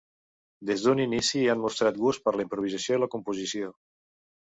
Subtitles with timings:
[0.69, 3.75] Des d'un inici han mostrat gust per la improvisació i la composició.